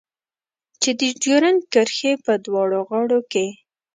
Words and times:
چې 0.81 0.89
د 0.99 1.01
ډيورنډ 1.21 1.61
کرښې 1.73 2.13
په 2.25 2.33
دواړو 2.45 2.79
غاړو 2.89 3.19
کې. 3.31 3.47